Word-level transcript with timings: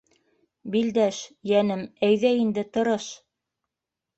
-Билдәш, 0.75 1.19
йәнем, 1.51 1.83
әйҙә 2.09 2.33
инде, 2.41 2.67
тырыш! 2.79 3.07